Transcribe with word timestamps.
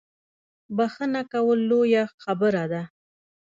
بخښنه 0.77 1.21
کول 1.31 1.59
لویه 1.69 2.03
خبره 2.23 2.63
ده 2.71 2.83